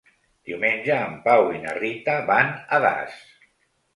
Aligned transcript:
Diumenge 0.51 0.95
en 1.09 1.19
Pau 1.25 1.51
i 1.57 1.61
na 1.65 1.75
Rita 1.77 2.17
van 2.31 2.51
a 2.79 2.79
Das. 2.87 3.21